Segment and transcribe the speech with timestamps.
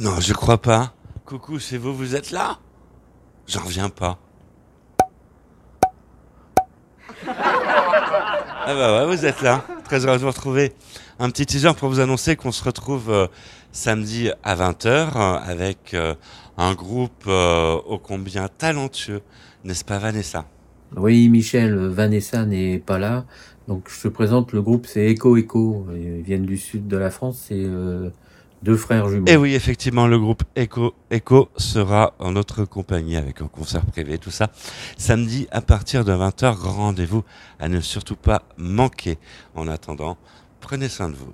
[0.00, 0.94] Non, je crois pas.
[1.26, 2.58] Coucou, c'est vous, vous êtes là?
[3.46, 4.18] J'en reviens pas.
[8.62, 9.64] Ah bah ouais, vous êtes là.
[9.84, 10.72] Très heureux de vous retrouver.
[11.18, 13.26] Un petit teaser pour vous annoncer qu'on se retrouve euh,
[13.72, 16.14] samedi à 20h euh, avec euh,
[16.58, 19.22] un groupe euh, ô combien talentueux,
[19.64, 20.44] n'est-ce pas Vanessa?
[20.96, 23.24] Oui, Michel, Vanessa n'est pas là.
[23.66, 25.86] Donc je te présente le groupe, c'est Echo Echo.
[25.94, 28.10] Ils viennent du sud de la France, c'est euh,
[28.62, 29.26] deux frères jumeaux.
[29.26, 34.18] Et oui, effectivement, le groupe Echo, Echo sera en notre compagnie avec un concert privé,
[34.18, 34.50] tout ça.
[34.96, 37.24] Samedi à partir de 20h, rendez-vous
[37.58, 39.18] à ne surtout pas manquer.
[39.54, 40.18] En attendant,
[40.60, 41.32] prenez soin de vous.